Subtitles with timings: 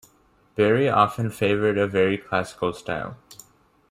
[0.55, 3.17] Barry often favoured a very classical style.